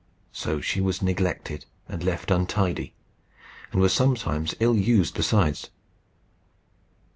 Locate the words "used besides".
4.75-5.69